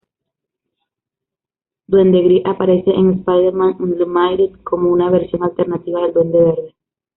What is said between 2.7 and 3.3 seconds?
en